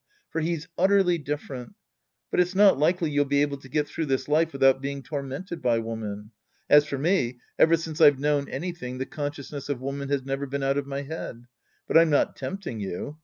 [0.31, 1.75] For he's utterly different.
[2.33, 5.03] Eut it's not likely you'll be able to get through this life wi ^iiout being
[5.03, 6.31] tormented by woman.
[6.67, 10.63] As for me, ever since I've known anything, the consciousness of woman has never been
[10.63, 11.45] out of my head.
[11.87, 13.19] But I'm not tempting you.